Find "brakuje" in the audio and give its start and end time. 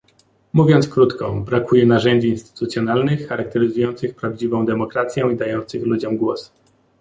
1.31-1.85